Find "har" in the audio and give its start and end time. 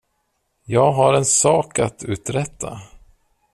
0.91-1.13